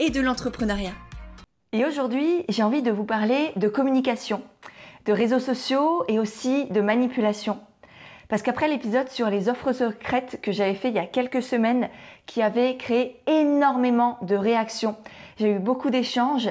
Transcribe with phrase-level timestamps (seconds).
[0.00, 0.94] et de l'entrepreneuriat.
[1.72, 4.42] Et aujourd'hui, j'ai envie de vous parler de communication,
[5.04, 7.60] de réseaux sociaux et aussi de manipulation.
[8.28, 11.90] Parce qu'après l'épisode sur les offres secrètes que j'avais fait il y a quelques semaines,
[12.24, 14.96] qui avait créé énormément de réactions,
[15.38, 16.48] j'ai eu beaucoup d'échanges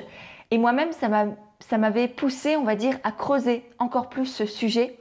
[0.51, 4.95] et moi-même, ça m'avait poussé, on va dire, à creuser encore plus ce sujet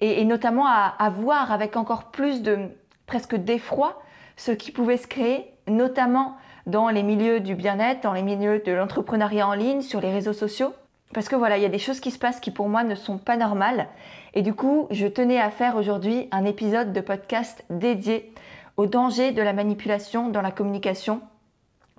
[0.00, 2.58] et, notamment à, à, voir avec encore plus de
[3.06, 4.02] presque d'effroi
[4.36, 6.36] ce qui pouvait se créer, notamment
[6.66, 10.32] dans les milieux du bien-être, dans les milieux de l'entrepreneuriat en ligne, sur les réseaux
[10.32, 10.72] sociaux.
[11.14, 12.94] Parce que voilà, il y a des choses qui se passent qui pour moi ne
[12.94, 13.88] sont pas normales.
[14.34, 18.32] Et du coup, je tenais à faire aujourd'hui un épisode de podcast dédié
[18.76, 21.20] au danger de la manipulation dans la communication.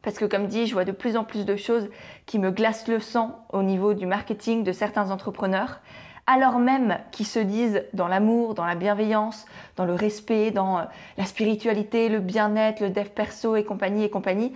[0.04, 1.90] Parce que comme dit, je vois de plus en plus de choses
[2.26, 5.80] qui me glacent le sang au niveau du marketing de certains entrepreneurs,
[6.28, 9.46] alors même qu'ils se disent dans l'amour, dans la bienveillance,
[9.78, 10.84] dans le respect, dans euh,
[11.18, 14.54] la spiritualité, le bien-être, le dev perso et compagnie et compagnie.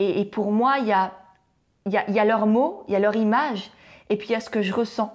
[0.00, 1.12] Et, pour moi, il y a,
[1.86, 3.70] y, a, y a leurs mots, il y a leur image,
[4.10, 5.12] et puis il y a ce que je ressens.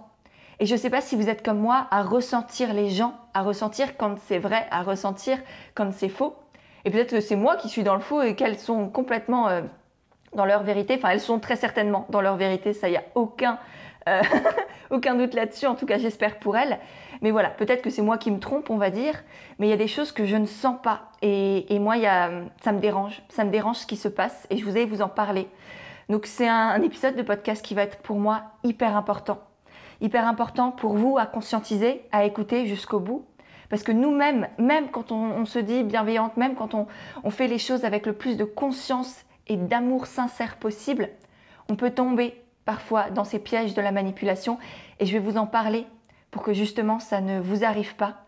[0.59, 3.41] Et je ne sais pas si vous êtes comme moi à ressentir les gens, à
[3.41, 5.37] ressentir quand c'est vrai, à ressentir
[5.75, 6.35] quand c'est faux.
[6.85, 9.61] Et peut-être que c'est moi qui suis dans le faux et qu'elles sont complètement euh,
[10.33, 10.95] dans leur vérité.
[10.97, 13.59] Enfin, elles sont très certainement dans leur vérité, ça, il n'y a aucun,
[14.07, 14.21] euh,
[14.89, 16.79] aucun doute là-dessus, en tout cas j'espère pour elles.
[17.21, 19.23] Mais voilà, peut-être que c'est moi qui me trompe, on va dire,
[19.59, 21.11] mais il y a des choses que je ne sens pas.
[21.21, 21.95] Et, moi,
[22.61, 25.01] ça me dérange, ça me dérange ce qui se passe et je vous ai vous
[25.01, 25.47] en parler.
[26.09, 29.39] Donc c'est un, épisode de podcast qui va être pour moi hyper important.
[29.99, 33.25] Hyper important pour vous à conscientiser, à écouter jusqu'au bout.
[33.69, 37.83] Parce que nous-mêmes, même quand on, se dit bienveillante, même quand on fait les choses
[37.83, 41.09] avec le plus de conscience et d'amour sincère possible,
[41.69, 44.59] on peut tomber parfois dans ces pièges de la manipulation.
[44.99, 45.87] Et je vais vous en parler
[46.29, 48.25] pour que justement ça ne vous arrive pas.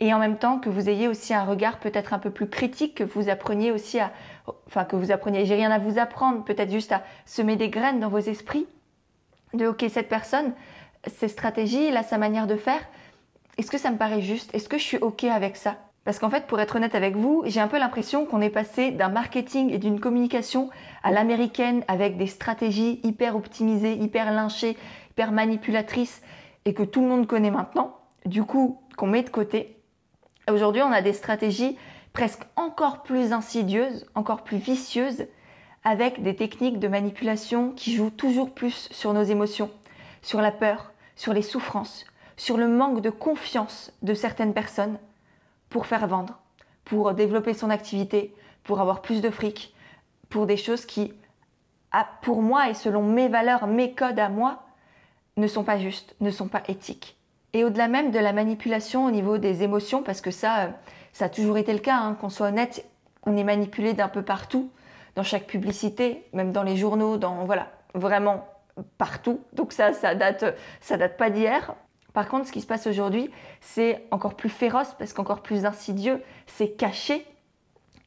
[0.00, 2.96] Et en même temps que vous ayez aussi un regard peut-être un peu plus critique,
[2.96, 4.12] que vous appreniez aussi à,
[4.66, 8.00] enfin que vous appreniez, j'ai rien à vous apprendre, peut-être juste à semer des graines
[8.00, 8.66] dans vos esprits,
[9.54, 10.52] de ok cette personne,
[11.06, 12.80] ses stratégies, là sa manière de faire,
[13.56, 14.52] est-ce que ça me paraît juste?
[14.54, 15.76] Est-ce que je suis ok avec ça?
[16.04, 18.90] Parce qu'en fait, pour être honnête avec vous, j'ai un peu l'impression qu'on est passé
[18.90, 20.70] d'un marketing et d'une communication
[21.02, 24.76] à l'américaine avec des stratégies hyper optimisées, hyper lynchées,
[25.10, 26.22] hyper manipulatrices
[26.64, 27.98] et que tout le monde connaît maintenant.
[28.24, 29.76] Du coup, qu'on met de côté
[30.50, 31.76] Aujourd'hui, on a des stratégies
[32.12, 35.26] presque encore plus insidieuses, encore plus vicieuses,
[35.84, 39.70] avec des techniques de manipulation qui jouent toujours plus sur nos émotions,
[40.22, 42.04] sur la peur, sur les souffrances,
[42.36, 44.98] sur le manque de confiance de certaines personnes
[45.70, 46.38] pour faire vendre,
[46.84, 49.74] pour développer son activité, pour avoir plus de fric,
[50.28, 51.14] pour des choses qui,
[52.22, 54.64] pour moi et selon mes valeurs, mes codes à moi,
[55.36, 57.16] ne sont pas justes, ne sont pas éthiques.
[57.52, 60.68] Et au-delà même de la manipulation au niveau des émotions, parce que ça, euh,
[61.12, 62.84] ça a toujours été le cas, hein, qu'on soit honnête,
[63.24, 64.70] on est manipulé d'un peu partout,
[65.16, 68.46] dans chaque publicité, même dans les journaux, dans voilà, vraiment
[68.98, 69.40] partout.
[69.52, 70.44] Donc ça, ça date,
[70.80, 71.74] ça date pas d'hier.
[72.12, 76.22] Par contre, ce qui se passe aujourd'hui, c'est encore plus féroce, parce qu'encore plus insidieux,
[76.46, 77.26] c'est caché,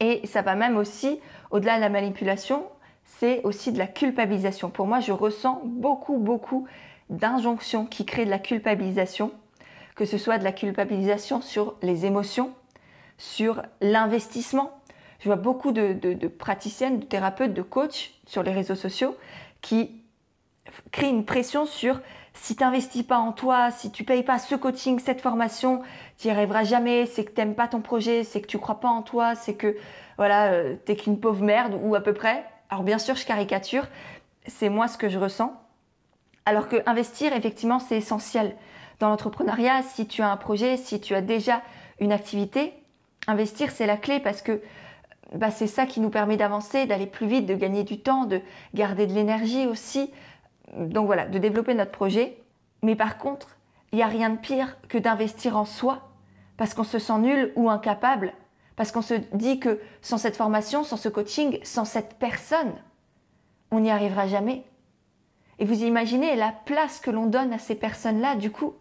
[0.00, 1.20] et ça va même aussi,
[1.50, 2.64] au-delà de la manipulation,
[3.04, 4.70] c'est aussi de la culpabilisation.
[4.70, 6.66] Pour moi, je ressens beaucoup, beaucoup
[7.10, 9.32] d'injonctions qui créent de la culpabilisation,
[9.94, 12.52] que ce soit de la culpabilisation sur les émotions,
[13.18, 14.72] sur l'investissement.
[15.20, 19.16] Je vois beaucoup de, praticiennes, de thérapeutes, de coachs sur les réseaux sociaux
[19.60, 20.02] qui
[20.90, 22.00] créent une pression sur
[22.34, 25.82] si tu n'investis pas en toi, si tu payes pas ce coaching, cette formation,
[26.18, 28.80] tu n'y arriveras jamais, c'est que tu n'aimes pas ton projet, c'est que tu crois
[28.80, 29.76] pas en toi, c'est que
[30.18, 32.44] voilà, euh, tu n'es qu'une pauvre merde ou à peu près.
[32.70, 33.86] Alors bien sûr, je caricature,
[34.46, 35.58] c'est moi ce que je ressens.
[36.44, 38.56] Alors que investir, effectivement, c'est essentiel.
[39.00, 41.62] Dans l'entrepreneuriat, si tu as un projet, si tu as déjà
[42.00, 42.74] une activité,
[43.26, 44.60] investir, c'est la clé parce que
[45.34, 48.40] bah, c'est ça qui nous permet d'avancer, d'aller plus vite, de gagner du temps, de
[48.74, 50.12] garder de l'énergie aussi.
[50.76, 52.38] Donc voilà, de développer notre projet.
[52.82, 53.56] Mais par contre,
[53.92, 56.10] il n'y a rien de pire que d'investir en soi
[56.56, 58.32] parce qu'on se sent nul ou incapable,
[58.76, 62.72] parce qu'on se dit que sans cette formation, sans ce coaching, sans cette personne,
[63.70, 64.64] on n'y arrivera jamais.
[65.58, 68.74] Et vous imaginez la place que l'on donne à ces personnes-là, du coup,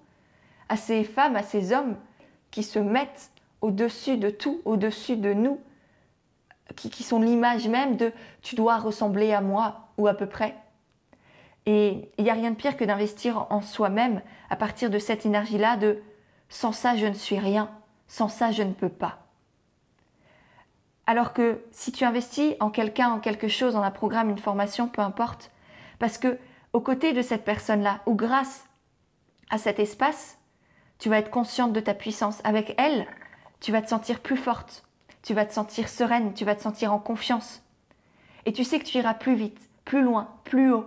[0.70, 1.96] à ces femmes, à ces hommes
[2.52, 3.32] qui se mettent
[3.62, 5.60] au-dessus de tout, au-dessus de nous,
[6.76, 8.12] qui, sont l'image même de
[8.42, 10.56] tu dois ressembler à moi, ou à peu près.
[11.66, 15.26] Et il n'y a rien de pire que d'investir en soi-même à partir de cette
[15.26, 16.02] énergie-là de
[16.50, 17.70] sans ça je ne suis rien,
[18.08, 19.20] sans ça je ne peux pas.
[21.06, 24.88] Alors que si tu investis en quelqu'un, en quelque chose, en un programme, une formation,
[24.88, 25.52] peu importe,
[26.00, 26.38] parce que
[26.72, 28.66] aux côtés de cette personne-là, ou grâce
[29.50, 30.38] à cet espace,
[30.98, 32.40] tu vas être consciente de ta puissance.
[32.44, 33.06] Avec elle,
[33.60, 34.84] tu vas te sentir plus forte,
[35.22, 37.62] tu vas te sentir sereine, tu vas te sentir en confiance.
[38.46, 40.86] Et tu sais que tu iras plus vite, plus loin, plus haut.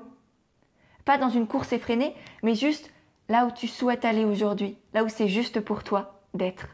[1.07, 2.93] Pas dans une course effrénée, mais juste
[3.29, 6.67] là où tu souhaites aller aujourd'hui, là où c'est juste pour toi d'être.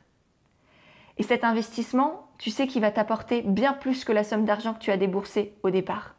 [1.19, 4.81] Et cet investissement, tu sais qu'il va t'apporter bien plus que la somme d'argent que
[4.81, 6.15] tu as déboursé au départ.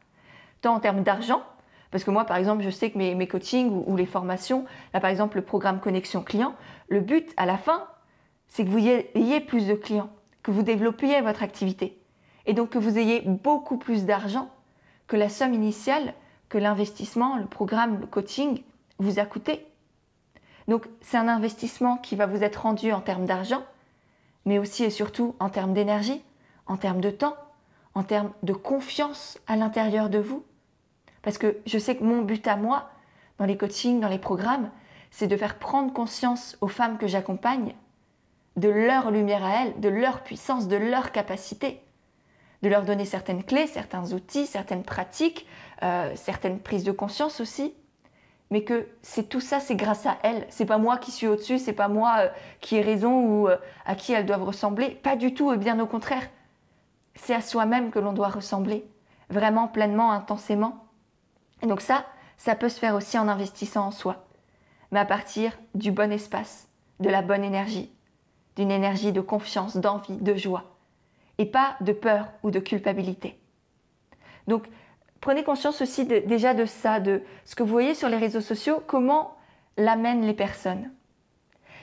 [0.62, 1.42] Tant en termes d'argent,
[1.89, 5.10] parce que moi, par exemple, je sais que mes, coachings ou, les formations, là par
[5.10, 6.54] exemple le programme Connexion Client,
[6.89, 7.88] le but à la fin,
[8.48, 10.12] c'est que vous ayez plus de clients,
[10.44, 12.00] que vous développiez votre activité.
[12.45, 14.50] Et donc que vous ayez beaucoup plus d'argent
[15.07, 16.13] que la somme initiale
[16.53, 18.61] que l'investissement, le programme, le coaching
[19.00, 19.65] vous a coûté.
[20.67, 23.63] Donc c'est un investissement qui va vous être rendu en termes d'argent,
[24.45, 26.21] mais aussi et surtout en termes d'énergie,
[26.67, 27.35] en termes de temps,
[27.95, 30.45] en termes de confiance à l'intérieur de vous,
[31.23, 32.91] parce que je sais que mon but à moi,
[33.39, 34.69] dans les coachings, dans les programmes,
[35.09, 37.73] c'est de faire prendre conscience aux femmes que j'accompagne
[38.57, 41.81] de leur lumière à elles, de leur puissance, de leur capacité,
[42.61, 45.47] de leur donner certaines clés, certains outils, certaines pratiques,
[45.83, 47.74] euh, certaines prises de conscience aussi,
[48.51, 50.45] mais que c'est tout ça, c'est grâce à elles.
[50.50, 52.30] C'est pas moi qui suis au-dessus, c'est pas moi euh,
[52.62, 54.91] qui ai raison ou euh, à qui elles doivent ressembler.
[54.91, 56.30] Pas du tout, bien au contraire.
[57.15, 58.85] C'est à soi-même que l'on doit ressembler,
[59.30, 60.85] vraiment, pleinement, intensément.
[61.62, 62.06] Et donc ça,
[62.38, 64.25] ça peut se faire aussi en investissant en soi,
[64.91, 66.68] mais à partir du bon espace,
[67.00, 67.91] de la bonne énergie,
[68.56, 70.63] d'une énergie de confiance, d'envie, de joie,
[71.38, 73.39] et pas de peur ou de culpabilité.
[74.47, 74.68] Donc
[75.24, 78.84] prenez conscience aussi déjà de ça, de ce que vous voyez sur les réseaux sociaux,
[78.86, 79.38] comment
[79.78, 80.92] l'amènent les personnes.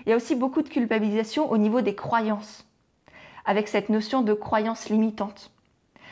[0.04, 2.66] Il y a aussi beaucoup de culpabilisation au niveau des croyances,
[3.46, 5.52] avec cette notion de croyance limitante.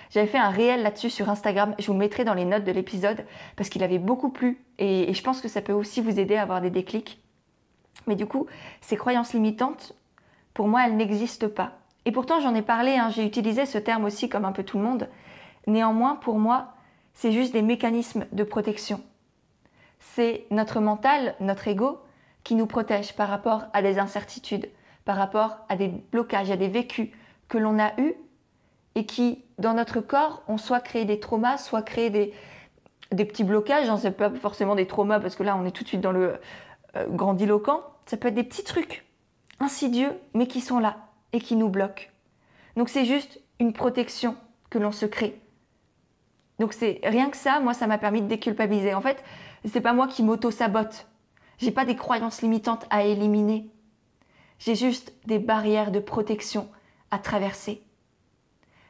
[0.09, 3.27] J'avais fait un réel là-dessus sur Instagram, je vous mettrai dans les notes de l'épisode
[3.57, 6.43] parce qu'il avait beaucoup plu et, je pense que ça peut aussi vous aider à
[6.43, 7.23] avoir des déclics.
[8.07, 8.47] Mais du coup,
[8.81, 9.95] ces croyances limitantes,
[10.55, 11.73] pour moi, elles n'existent pas.
[12.07, 14.79] Et pourtant, j'en ai parlé, hein, j'ai utilisé ce terme aussi comme un peu tout
[14.79, 15.11] le monde.
[15.67, 16.73] Néanmoins, pour moi,
[17.19, 19.01] c'est juste des mécanismes de protection.
[19.99, 21.99] C'est notre mental, notre ego,
[22.45, 24.71] qui nous protège par rapport à des incertitudes,
[25.05, 27.09] par rapport à des blocages, à des vécus
[27.49, 28.15] que l'on a eus
[28.95, 32.33] et qui, dans notre corps, ont soit créé des traumas, soit créé des,
[33.11, 33.89] petits blocages.
[33.89, 36.13] Hein, c'est pas forcément des traumas parce que là, on est tout de suite dans
[36.13, 36.39] le
[36.95, 37.83] euh, grandiloquent.
[38.07, 39.05] Ça peut être des petits trucs
[39.59, 42.05] insidieux, mais qui sont là et qui nous bloquent.
[42.77, 44.37] Donc c'est juste une protection
[44.71, 45.41] que l'on se crée.
[46.59, 48.95] Donc c'est rien que ça, moi ça m'a permis de déculpabiliser.
[48.95, 49.23] En fait,
[49.65, 51.07] c'est pas moi qui m'auto-sabote.
[51.59, 53.69] J'ai pas des croyances limitantes à éliminer.
[54.59, 56.69] J'ai juste des barrières de protection
[57.11, 57.83] à traverser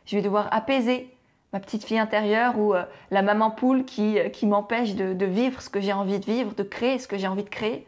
[0.09, 1.15] je vais devoir apaiser
[1.53, 5.61] ma petite fille intérieure ou euh, la maman poule qui, euh, qui m'empêche de, vivre
[5.61, 7.87] ce que j'ai envie de vivre, de créer ce que j'ai envie de créer.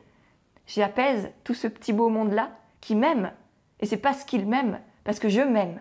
[0.66, 2.50] J'apaise tout ce petit beau monde-là
[2.82, 3.32] qui m'aime.
[3.80, 5.80] Et c'est parce qu'il m'aime, parce que je m'aime,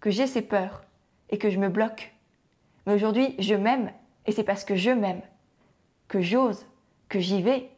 [0.00, 0.82] que j'ai ces peurs
[1.28, 2.14] et que je me bloque.
[2.86, 3.92] Mais aujourd'hui, je m'aime
[4.26, 5.22] et c'est parce que je m'aime,
[6.08, 6.66] que j'ose,
[7.08, 7.70] que j'y vais,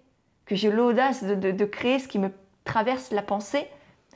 [0.46, 2.30] que j'ai l'audace de créer ce qui me
[2.64, 3.66] traverse la pensée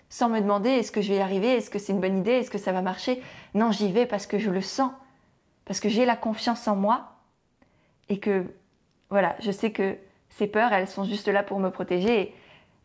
[0.09, 2.33] sans me demander est-ce que je vais y arriver, est-ce que c'est une bonne idée,
[2.33, 3.23] est-ce que ça va marcher.
[3.55, 4.93] Non, j'y vais parce que je le sens,
[5.64, 7.16] parce que j'ai la confiance en moi
[8.09, 8.45] et que,
[9.11, 9.97] voilà, je sais que
[10.28, 12.35] ces peurs, elles sont juste là pour me protéger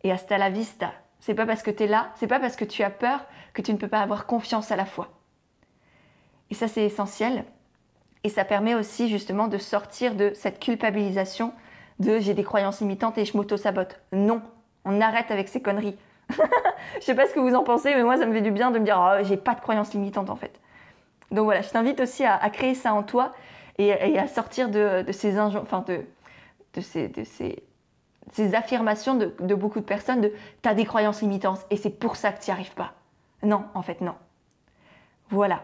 [0.03, 0.93] et, hasta la vista.
[1.19, 3.61] C'est pas parce que tu es là, c'est pas parce que tu as peur que
[3.61, 5.09] tu ne peux pas avoir confiance à la fois.
[6.49, 7.45] Et ça, c'est essentiel.
[8.23, 11.53] Et ça permet aussi justement de sortir de cette culpabilisation
[11.99, 13.99] de j'ai des croyances limitantes et je m'auto-sabote.
[14.11, 14.41] Non,
[14.85, 15.97] on arrête avec ces conneries.
[16.99, 18.71] je sais pas ce que vous en pensez, mais moi, ça me fait du bien
[18.71, 20.59] de me dire, oh, j'ai pas de croyances limitantes en fait.
[21.31, 23.33] Donc voilà, je t'invite aussi à, créer ça en toi
[23.77, 30.33] et, à sortir de, ces, enfin de, ces affirmations de, de, beaucoup de personnes de
[30.61, 32.93] t'as des croyances limitantes et c'est pour ça que tu n'y arrives pas.
[33.43, 34.15] Non, en fait, non.
[35.29, 35.63] Voilà.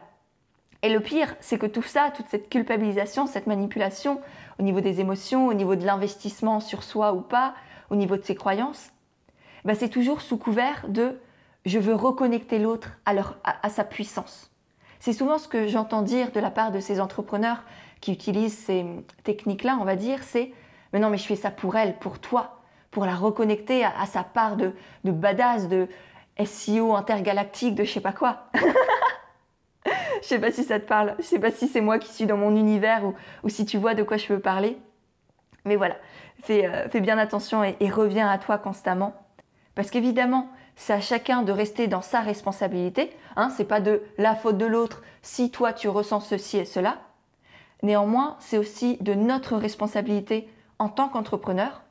[0.84, 4.22] Et le pire, c'est que tout ça, toute cette culpabilisation, cette manipulation
[4.60, 7.56] au niveau des émotions, au niveau de l'investissement sur soi ou pas,
[7.90, 8.92] au niveau de ses croyances,
[9.66, 11.20] bah, c'est toujours sous couvert de
[11.66, 14.52] je veux reconnecter l'autre à, à, sa puissance.
[15.00, 17.64] C'est souvent ce que j'entends dire de la part de ces entrepreneurs
[18.00, 18.86] qui utilisent ces
[19.24, 20.54] techniques-là, on va dire, c'est
[20.94, 24.24] mais non, mais je fais ça pour elle, pour toi, pour la reconnecter à, sa
[24.24, 25.88] part de, de badass, de
[26.44, 28.50] SEO intergalactique, de je sais pas quoi.
[30.22, 31.16] Je sais pas si ça te parle.
[31.20, 33.04] Je sais pas si c'est moi qui suis dans mon univers
[33.44, 34.78] ou, si tu vois de quoi je veux parler.
[35.66, 35.98] Mais voilà,
[36.42, 39.14] fais, euh, bien attention et, reviens à toi constamment.
[39.76, 43.12] Parce qu'évidemment, c'est à chacun de rester dans sa responsabilité.
[43.36, 47.00] Hein, c'est pas de la faute de l'autre si toi tu ressens ceci et cela.
[47.84, 51.84] Néanmoins, c'est aussi de notre responsabilité en tant qu'entrepreneur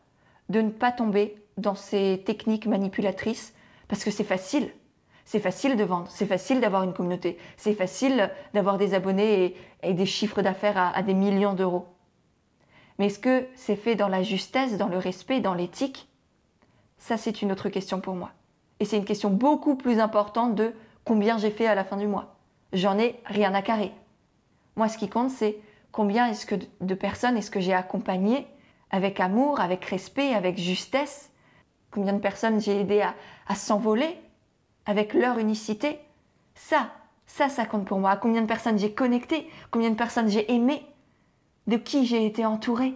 [0.49, 3.55] de ne pas tomber dans ces techniques manipulatrices
[3.89, 4.71] parce que c'est facile.
[5.27, 9.93] C'est facile de vendre, c'est facile d'avoir une communauté, c'est facile d'avoir des abonnés et,
[9.93, 11.89] des chiffres d'affaires à, des millions d'euros.
[12.99, 16.09] Mais est-ce que c'est fait dans la justesse, dans le respect, dans l'éthique?
[16.97, 18.31] Ça, c'est une autre question pour moi.
[18.79, 20.73] Et c'est une question beaucoup plus importante de
[21.05, 22.37] combien j'ai fait à la fin du mois.
[22.73, 23.93] J'en ai rien à carrer.
[24.77, 25.59] Moi, ce qui compte, c'est
[25.91, 28.47] combien est-ce que de personnes est-ce que j'ai accompagné
[28.91, 31.33] avec amour, avec respect, avec justesse?
[31.91, 33.05] Combien de personnes j'ai aidé
[33.49, 34.17] à s'envoler?
[34.87, 35.99] Avec leur unicité,
[36.55, 36.91] ça,
[37.27, 38.17] ça, ça compte pour moi.
[38.17, 40.87] Combien de personnes j'ai connecté, combien de personnes j'ai aimé,
[41.67, 42.95] de qui j'ai été entouré.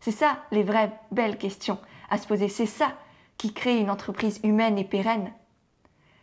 [0.00, 1.78] C'est ça les vraies belles questions
[2.10, 2.48] à se poser.
[2.48, 2.92] C'est ça
[3.38, 5.32] qui crée une entreprise humaine et pérenne.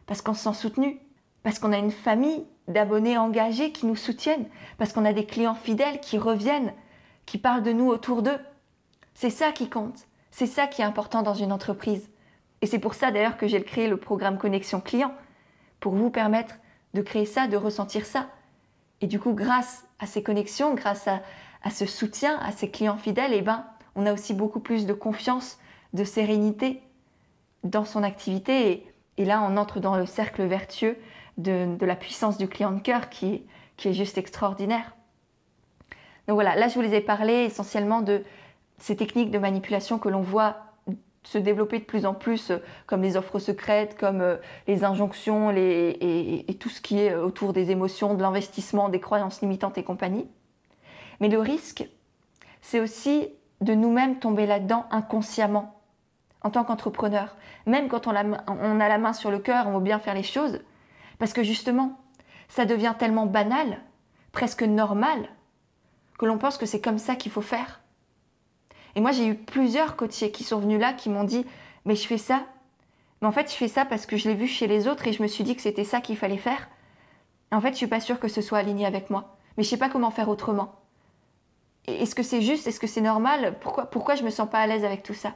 [0.06, 1.00] Parce qu'on se sent soutenu,
[1.44, 5.56] parce qu'on a une famille d'abonnés engagés qui nous soutiennent, parce qu'on a des clients
[5.56, 6.74] fidèles qui reviennent,
[7.26, 8.40] qui parlent de nous autour d'eux.
[9.14, 10.08] C'est ça qui compte.
[10.32, 12.10] C'est ça qui est important dans une entreprise.
[12.64, 15.14] Et c'est pour ça d'ailleurs que j'ai créé le programme Connexion Client,
[15.82, 16.56] pour vous permettre
[16.94, 18.30] de créer ça, de ressentir ça.
[19.02, 21.20] Et du coup, grâce à ces connexions, grâce à,
[21.70, 23.66] ce soutien, à ces clients fidèles, eh ben,
[23.96, 25.60] on a aussi beaucoup plus de confiance,
[25.92, 26.82] de sérénité
[27.66, 28.88] dans son activité.
[29.18, 30.98] Et, là, on entre dans le cercle vertueux
[31.38, 33.44] de, la puissance du client de cœur qui,
[33.76, 34.96] qui est juste extraordinaire.
[36.30, 38.24] Donc voilà, là, je vous les ai parlé essentiellement de
[38.78, 40.73] ces techniques de manipulation que l'on voit
[41.24, 44.38] se développer de plus en plus, euh, comme les offres secrètes, comme euh,
[44.68, 49.42] les injonctions et, tout ce qui est euh, autour des émotions, de l'investissement, des croyances
[49.42, 50.28] limitantes et compagnie.
[51.20, 51.88] Mais le risque,
[52.62, 53.30] c'est aussi
[53.62, 55.80] de nous-mêmes tomber là-dedans inconsciemment,
[56.42, 57.36] en tant qu'entrepreneur.
[57.66, 60.24] Même quand on, on a la main sur le cœur, on veut bien faire les
[60.24, 60.60] choses,
[61.20, 62.00] parce que justement,
[62.50, 63.80] ça devient tellement banal,
[64.34, 65.30] presque normal,
[66.20, 67.83] que l'on pense que c'est comme ça qu'il faut faire.
[68.96, 71.46] Et moi, j'ai eu plusieurs coachés qui sont venus là, qui m'ont dit,
[71.86, 72.46] mais je fais ça.
[73.22, 75.14] Mais en fait, je fais ça parce que je l'ai vu chez les autres et
[75.14, 76.70] je me suis dit que c'était ça qu'il fallait faire.
[77.52, 79.38] en fait, je suis pas sûre que ce soit aligné avec moi.
[79.58, 80.76] Mais je sais pas comment faire autrement.
[81.88, 82.68] Est-ce que c'est juste?
[82.68, 83.58] Est-ce que c'est normal?
[83.60, 85.36] Pourquoi, pourquoi je me sens pas à l'aise avec tout ça?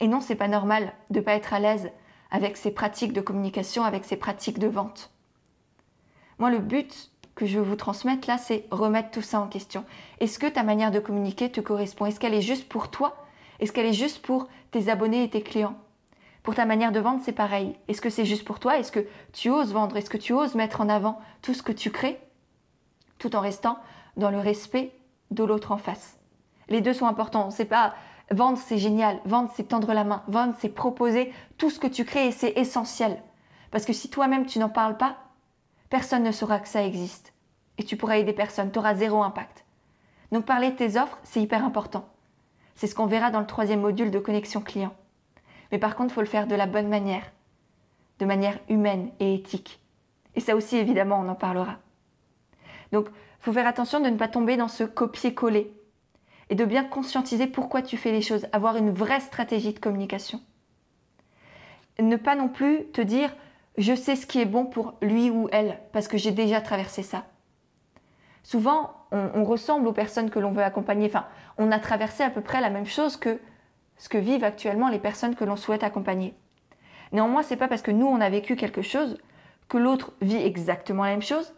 [0.00, 1.90] Et non, c'est pas normal de pas être à l'aise
[2.30, 5.10] avec ces pratiques de communication, avec ces pratiques de vente.
[6.38, 9.84] Moi, le but que je veux vous transmettre là, c'est remettre tout ça en question.
[10.20, 12.06] Est-ce que ta manière de communiquer te correspond?
[12.06, 13.16] Est-ce qu'elle est juste pour toi?
[13.60, 15.76] Est-ce qu'elle est juste pour tes abonnés et tes clients?
[16.42, 17.74] Pour ta manière de vendre, c'est pareil.
[17.88, 18.78] Est-ce que c'est juste pour toi?
[18.78, 19.96] Est-ce que tu oses vendre?
[19.96, 22.20] Est-ce que tu oses mettre en avant tout ce que tu crées
[23.18, 23.78] tout en restant
[24.16, 24.92] dans le respect
[25.30, 26.18] de l'autre en face?
[26.68, 27.50] Les deux sont importants.
[27.50, 27.94] C'est pas
[28.30, 29.20] vendre, c'est génial.
[29.24, 30.22] Vendre, c'est tendre la main.
[30.28, 33.22] Vendre, c'est proposer tout ce que tu crées et c'est essentiel.
[33.70, 35.16] Parce que si toi-même tu n'en parles pas,
[35.94, 37.32] personne ne saura que ça existe.
[37.78, 39.64] Et tu pourras aider personne, tu auras zéro impact.
[40.32, 42.08] Donc parler de tes offres, c'est hyper important.
[42.74, 44.92] C'est ce qu'on verra dans le troisième module de connexion client.
[45.70, 47.30] Mais par contre, il faut le faire de la bonne manière,
[48.18, 49.80] de manière humaine et éthique.
[50.34, 51.76] Et ça aussi, évidemment, on en parlera.
[52.90, 55.72] Donc, il faut faire attention de ne pas tomber dans ce copier-coller
[56.50, 60.42] et de bien conscientiser pourquoi tu fais les choses, avoir une vraie stratégie de communication.
[62.00, 63.32] Ne pas non plus te dire
[63.76, 67.02] je sais ce qui est bon pour lui ou elle, parce que j'ai déjà traversé
[67.02, 67.24] ça.
[68.42, 71.06] Souvent, on, ressemble aux personnes que l'on veut accompagner.
[71.06, 71.26] Enfin,
[71.56, 73.40] on a traversé à peu près la même chose que
[73.96, 76.34] ce que vivent actuellement les personnes que l'on souhaite accompagner.
[77.12, 79.18] Néanmoins, c'est pas parce que nous on a vécu quelque chose
[79.68, 81.54] que l'autre vit exactement la même chose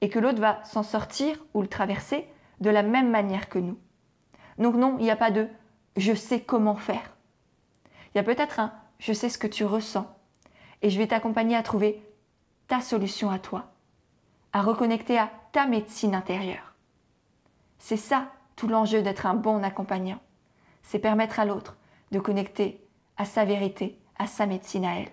[0.00, 2.26] et que l'autre va s'en sortir ou le traverser
[2.60, 3.78] de la même manière que nous.
[4.58, 5.48] Donc non, il n'y a pas de
[5.96, 7.16] je sais comment faire.
[8.14, 10.06] Il y a peut-être un je sais ce que tu ressens
[10.82, 12.02] et je vais t'accompagner à trouver
[12.68, 13.72] ta solution à toi,
[14.52, 16.74] à reconnecter à ta médecine intérieure.
[17.78, 20.20] C'est ça tout l'enjeu d'être un bon accompagnant.
[20.82, 21.76] C'est permettre à l'autre
[22.10, 22.84] de connecter
[23.16, 25.10] à sa vérité, à sa médecine à elle.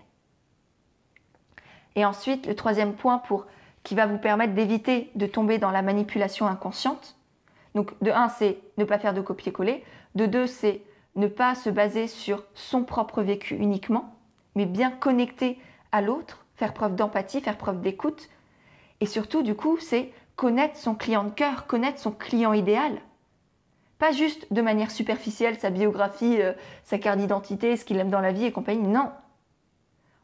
[1.95, 3.21] Et ensuite, le troisième point
[3.83, 7.17] qui va vous permettre d'éviter de tomber dans la manipulation inconsciente.
[7.74, 9.83] Donc, de un, c'est ne pas faire de copier-coller.
[10.13, 10.81] De deux, c'est
[11.15, 14.16] ne pas se baser sur son propre vécu uniquement,
[14.57, 15.59] mais bien connecter
[15.91, 18.27] à l'autre, faire preuve d'empathie, faire preuve d'écoute.
[19.01, 22.99] Et surtout, du coup, c'est connaître son client de cœur, connaître son client idéal.
[23.99, 28.19] Pas juste de manière superficielle, sa biographie, euh, sa carte d'identité, ce qu'il aime dans
[28.19, 28.87] la vie et compagnie.
[28.87, 29.11] Non.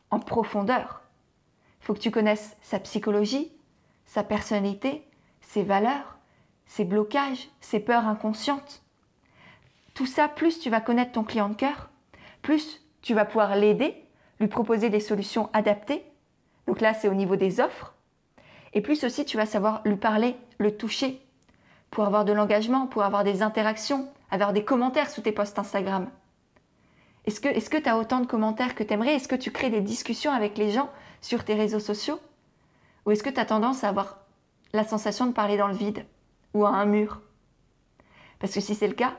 [0.10, 1.04] En profondeur.
[1.82, 3.52] Il faut que tu connaisses sa psychologie,
[4.06, 5.08] sa personnalité,
[5.42, 6.18] ses valeurs,
[6.66, 8.82] ses blocages, ses peurs inconscientes.
[9.94, 11.92] Tout ça, plus tu vas connaître ton client de cœur,
[12.42, 14.03] plus tu vas pouvoir l'aider,
[14.44, 16.04] lui proposer des solutions adaptées.
[16.68, 17.94] Donc là, c'est au niveau des offres.
[18.74, 21.22] Et plus aussi, tu vas savoir lui parler, le toucher,
[21.92, 26.10] pour avoir de l'engagement, pour avoir des interactions, avoir des commentaires sous tes posts Instagram.
[27.26, 29.80] Est-ce que tu as autant de commentaires que tu aimerais Est-ce que tu crées des
[29.80, 30.90] discussions avec les gens
[31.22, 32.20] sur tes réseaux sociaux?
[33.06, 34.18] Ou est-ce que tu as tendance à avoir
[34.74, 36.06] la sensation de parler dans le vide
[36.54, 37.22] ou à un mur?
[38.40, 39.14] Parce que si c'est le cas,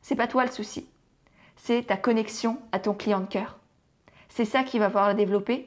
[0.00, 0.88] c'est pas toi le souci.
[1.56, 3.58] C'est ta connexion à ton client de cœur.
[4.36, 5.66] C'est ça qui va pouvoir le développer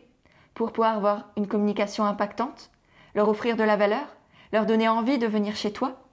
[0.54, 2.70] pour pouvoir avoir une communication impactante,
[3.16, 4.16] leur offrir de la valeur,
[4.54, 6.04] leur donner envie de venir chez toi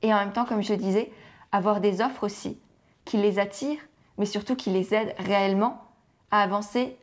[0.00, 1.12] et en même temps, comme je disais,
[1.52, 2.58] avoir des offres aussi
[3.04, 5.84] qui les attirent, mais surtout qui les aident réellement
[6.30, 6.96] à avancer,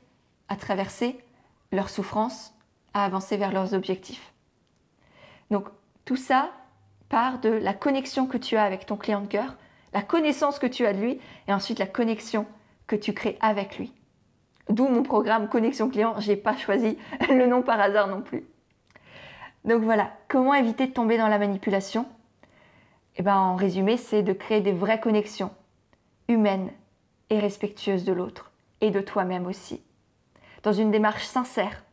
[0.49, 1.23] à traverser
[1.71, 2.55] leurs souffrances,
[2.95, 4.33] à avancer vers leurs objectifs.
[5.51, 5.67] Donc
[6.03, 6.49] tout ça
[7.09, 9.55] part de la connexion que tu as avec ton client de cœur,
[9.93, 12.47] la connaissance que tu as de lui, et ensuite la connexion
[12.87, 13.93] que tu crées avec lui.
[14.69, 16.97] D'où mon programme Connexion Client, je n'ai pas choisi
[17.29, 18.45] le nom par hasard non plus.
[19.65, 22.05] Donc voilà, comment éviter de tomber dans la manipulation?
[23.17, 25.51] Eh ben, en résumé, c'est de créer des vraies connexions
[26.27, 26.71] humaines
[27.29, 28.51] et respectueuses de l'autre
[28.81, 29.81] et de toi-même aussi.
[30.63, 31.83] Dans une démarche sincère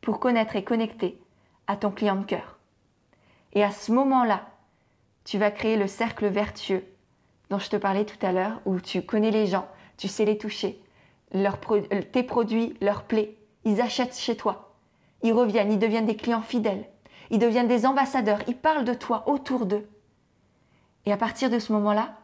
[0.00, 1.20] pour connaître et connecter
[1.66, 2.58] à ton client de cœur.
[3.54, 4.46] Et à ce moment-là,
[5.24, 6.84] tu vas créer le cercle vertueux
[7.50, 9.66] dont je te parlais tout à l'heure, où tu connais les gens,
[9.96, 10.80] tu sais les toucher,
[11.32, 14.74] tes produits leur plaisent, ils achètent chez toi,
[15.22, 16.88] ils reviennent, ils deviennent des clients fidèles,
[17.30, 19.88] ils deviennent des ambassadeurs, ils parlent de toi autour d'eux.
[21.04, 22.16] Et à partir de ce moment-là,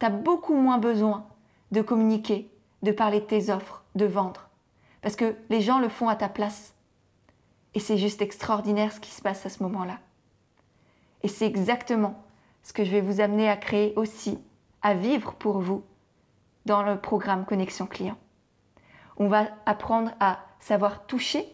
[0.00, 1.26] tu as beaucoup moins besoin
[1.70, 2.50] de communiquer,
[2.82, 4.48] de parler de tes offres, de vendre,
[5.00, 6.74] parce que les gens le font à ta place.
[7.74, 9.98] Et c'est juste extraordinaire ce qui se passe à ce moment-là.
[11.22, 12.22] Et c'est exactement
[12.62, 14.38] ce que je vais vous amener à créer aussi,
[14.82, 15.82] à vivre pour vous
[16.66, 18.16] dans le programme Connexion Client.
[19.22, 21.46] On va apprendre à savoir toucher,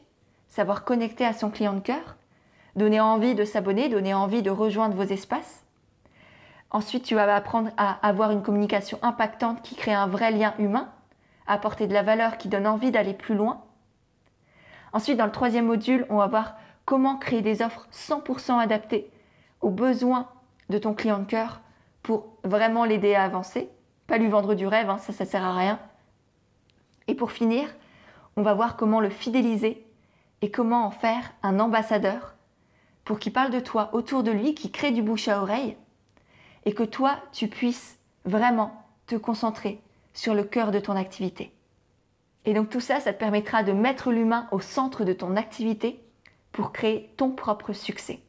[0.48, 2.16] savoir connecter à son client de cœur,
[2.76, 5.66] donner envie de s'abonner, donner envie de rejoindre vos espaces.
[6.70, 10.88] Ensuite, tu vas apprendre à avoir une communication impactante qui crée un vrai lien humain,
[11.46, 13.60] apporter de la valeur qui donne envie d'aller plus loin.
[14.94, 16.54] Ensuite, dans le troisième module, on va voir
[16.86, 19.10] comment créer des offres 100% adaptées
[19.60, 20.30] aux besoins
[20.70, 21.60] de ton client de cœur
[22.02, 23.68] pour vraiment l'aider à avancer.
[24.06, 25.78] Pas lui vendre du rêve, hein, ça, ça sert à rien.
[27.08, 27.68] Et pour finir,
[28.36, 29.84] on va voir comment le fidéliser
[30.42, 32.36] et comment en faire un ambassadeur
[33.04, 35.76] pour qu'il parle de toi autour de lui, qui crée du bouche à oreille
[36.64, 39.80] et que toi, tu puisses vraiment te concentrer
[40.12, 41.52] sur le cœur de ton activité.
[42.44, 46.02] Et donc tout ça, ça te permettra de mettre l'humain au centre de ton activité
[46.52, 48.20] pour créer ton propre succès.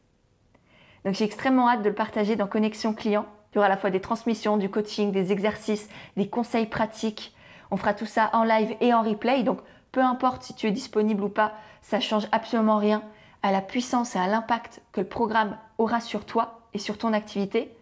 [1.04, 3.26] Donc j'ai extrêmement hâte de le partager dans Connexion Client.
[3.52, 7.36] Il y aura à la fois des transmissions, du coaching, des exercices, des conseils pratiques.
[7.72, 9.44] On fera tout ça en live et en replay.
[9.44, 9.60] Donc
[9.92, 13.04] peu importe si tu es disponible ou pas, ça change absolument rien
[13.42, 17.14] à la puissance et à l'impact que le programme aura sur toi et sur ton
[17.14, 17.74] activité.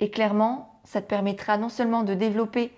[0.00, 2.72] Et clairement, ça te permettra non seulement de développer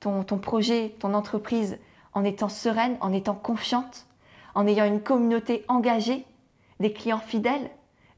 [0.00, 1.78] ton, ton projet, ton entreprise
[2.14, 4.06] en étant sereine, en étant confiante,
[4.54, 6.24] en ayant une communauté engagée,
[6.80, 7.70] des clients fidèles,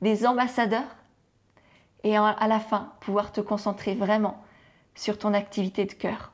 [0.03, 0.97] des ambassadeurs
[2.05, 4.43] et à la fin pouvoir te concentrer vraiment
[4.95, 6.33] sur ton activité de cœur.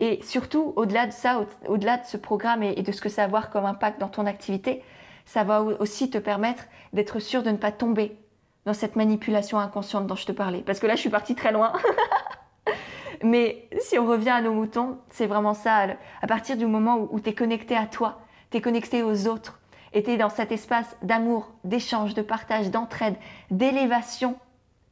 [0.00, 3.26] Et surtout, au-delà de ça, au-delà de ce programme et de ce que ça va
[3.26, 4.82] avoir comme impact dans ton activité,
[5.26, 8.16] ça va aussi te permettre d'être sûr de ne pas tomber
[8.64, 10.60] dans cette manipulation inconsciente dont je te parlais.
[10.60, 11.72] Parce que là, je suis partie très loin.
[13.22, 15.86] Mais si on revient à nos moutons, c'est vraiment ça.
[16.22, 19.60] À partir du moment où tu es connecté à toi, tu es connecté aux autres,
[19.92, 23.16] était dans cet espace d'amour, d'échange, de partage, d'entraide,
[23.50, 24.36] d'élévation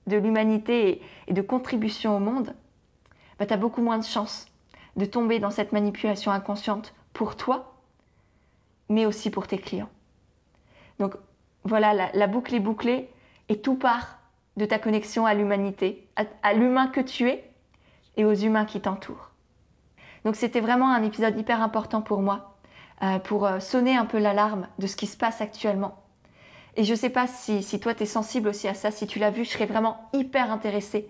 [0.06, 2.54] de l'humanité et de contribution au monde,
[3.38, 4.47] bah, tu as beaucoup moins de chances
[4.98, 7.72] de tomber dans cette manipulation inconsciente pour toi,
[8.90, 9.88] mais aussi pour tes clients.
[10.98, 11.14] Donc
[11.64, 13.08] voilà, la, boucle est bouclée
[13.48, 14.18] et tout part
[14.56, 16.06] de ta connexion à l'humanité,
[16.42, 17.48] à l'humain que tu es
[18.16, 19.30] et aux humains qui t'entourent.
[20.24, 22.56] Donc c'était vraiment un épisode hyper important pour moi
[23.02, 25.96] euh, pour euh, sonner un peu l'alarme de ce qui se passe actuellement.
[26.76, 29.06] Et je ne sais pas si, si toi tu es sensible aussi à ça, si
[29.06, 31.08] tu l'as vu, je serais vraiment hyper intéressée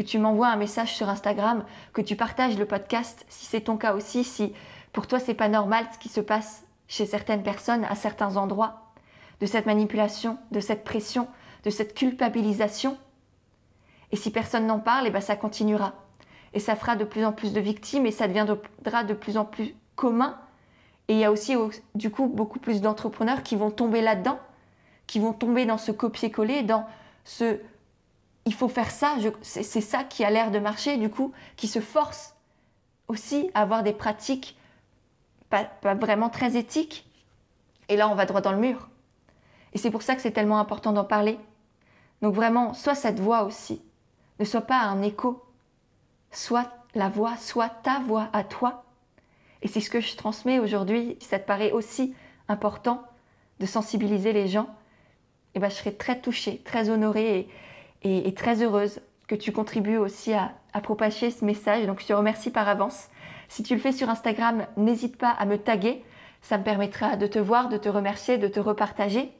[0.00, 3.76] que tu m'envoies un message sur Instagram, que tu partages le podcast, si c'est ton
[3.76, 4.54] cas aussi, si
[4.94, 8.92] pour toi c'est pas normal ce qui se passe chez certaines personnes à certains endroits,
[9.40, 11.28] de cette manipulation, de cette pression,
[11.64, 12.96] de cette culpabilisation.
[14.10, 15.92] Et si personne n'en parle, et eh ben ça continuera.
[16.54, 19.44] Et ça fera de plus en plus de victimes et ça deviendra de plus en
[19.44, 20.38] plus commun
[21.08, 21.56] et il y a aussi
[21.94, 24.38] du coup beaucoup plus d'entrepreneurs qui vont tomber là-dedans,
[25.06, 26.86] qui vont tomber dans ce copier-coller, dans
[27.24, 27.58] ce
[28.46, 31.80] il faut faire ça, c'est ça qui a l'air de marcher, du coup, qui se
[31.80, 32.36] forcent
[33.08, 34.56] aussi à avoir des pratiques
[35.50, 37.06] pas, vraiment très éthiques.
[37.88, 38.88] Et là, on va droit dans le mur.
[39.72, 41.38] Et c'est pour ça que c'est tellement important d'en parler.
[42.22, 43.82] Donc vraiment, soit cette voix aussi,
[44.38, 45.44] ne soit pas un écho,
[46.30, 48.84] soit la voix, soit ta voix à toi.
[49.62, 51.16] Et c'est ce que je transmets aujourd'hui.
[51.20, 52.14] Si ça te paraît aussi
[52.48, 53.02] important
[53.58, 54.68] de sensibiliser les gens,
[55.54, 57.48] eh ben, je serai très touchée, très honorée
[58.34, 61.86] très heureuse que tu contribues aussi à, à propager ce message.
[61.86, 63.08] Donc je te remercie par avance.
[63.48, 66.04] Si tu le fais sur Instagram, n'hésite pas à me taguer.
[66.42, 69.32] Ça me permettra de te voir, de te remercier, de te repartager.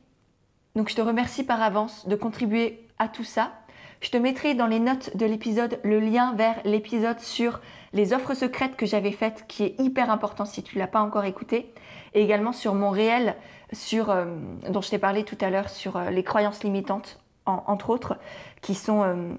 [0.76, 3.52] Donc je te remercie par avance de contribuer à tout ça.
[4.00, 7.60] Je te mettrai dans les notes de l'épisode le lien vers l'épisode sur
[7.92, 11.02] les offres secrètes que j'avais faites, qui est hyper important si tu ne l'as pas
[11.02, 11.74] encore écouté,
[12.14, 13.36] et également sur mon réel,
[13.72, 14.24] sur, euh,
[14.70, 17.18] dont je t'ai parlé tout à l'heure, sur euh, les croyances limitantes,
[17.66, 18.16] entre autres,
[18.62, 19.32] qui sont, euh,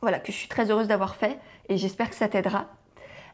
[0.00, 1.38] voilà, que je suis très heureuse d'avoir fait,
[1.68, 2.66] et j'espère que ça t'aidera.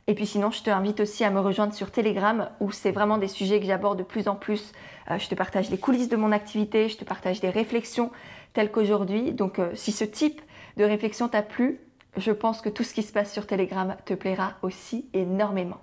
[0.08, 3.18] Et puis sinon, je te invite aussi à me rejoindre sur Telegram où c'est vraiment
[3.18, 4.72] des sujets que j'aborde de plus en plus.
[5.10, 8.10] Euh, je te partage les coulisses de mon activité, je te partage des réflexions
[8.52, 9.32] telles qu'aujourd'hui.
[9.32, 10.42] Donc euh, si ce type
[10.76, 11.80] de réflexion t'a plu,
[12.16, 15.80] je pense que tout ce qui se passe sur Telegram te plaira aussi énormément.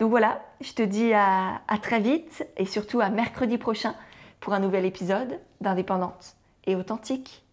[0.00, 3.94] Donc voilà, je te dis à, à très vite et surtout à mercredi prochain
[4.40, 7.44] pour un nouvel épisode d'Indépendante et authentique.